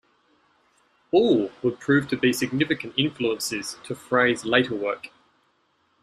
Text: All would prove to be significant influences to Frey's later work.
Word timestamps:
All 1.11 1.51
would 1.61 1.79
prove 1.79 2.07
to 2.07 2.17
be 2.17 2.33
significant 2.33 2.95
influences 2.97 3.77
to 3.83 3.93
Frey's 3.93 4.43
later 4.43 4.73
work. 4.73 5.09